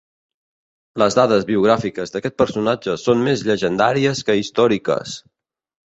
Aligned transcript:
Les 1.01 1.17
dades 1.19 1.45
biogràfiques 1.51 2.15
d'aquest 2.17 2.37
personatge 2.45 2.99
són 3.05 3.23
més 3.31 3.47
llegendàries 3.51 4.27
que 4.31 4.41
històriques. 4.45 5.19